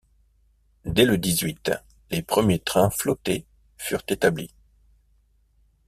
[0.85, 1.71] Dès le dix-huit,
[2.09, 3.45] les premiers trains flottés
[3.77, 4.51] furent établis.